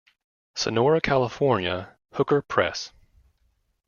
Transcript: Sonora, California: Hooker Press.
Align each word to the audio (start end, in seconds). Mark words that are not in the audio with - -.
Sonora, 0.55 0.99
California: 0.99 1.95
Hooker 2.13 2.41
Press. 2.41 2.91